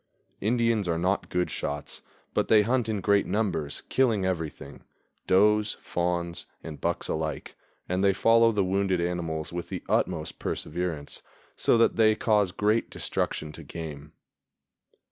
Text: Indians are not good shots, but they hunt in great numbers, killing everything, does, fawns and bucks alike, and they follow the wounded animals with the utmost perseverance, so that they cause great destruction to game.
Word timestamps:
Indians 0.39 0.87
are 0.89 0.97
not 0.97 1.29
good 1.29 1.51
shots, 1.51 2.01
but 2.33 2.47
they 2.47 2.63
hunt 2.63 2.89
in 2.89 3.01
great 3.01 3.27
numbers, 3.27 3.83
killing 3.87 4.25
everything, 4.25 4.83
does, 5.27 5.77
fawns 5.79 6.47
and 6.63 6.81
bucks 6.81 7.07
alike, 7.07 7.53
and 7.87 8.03
they 8.03 8.11
follow 8.11 8.51
the 8.51 8.63
wounded 8.65 8.99
animals 8.99 9.53
with 9.53 9.69
the 9.69 9.83
utmost 9.87 10.39
perseverance, 10.39 11.21
so 11.55 11.77
that 11.77 11.97
they 11.97 12.15
cause 12.15 12.51
great 12.51 12.89
destruction 12.89 13.51
to 13.51 13.61
game. 13.61 14.13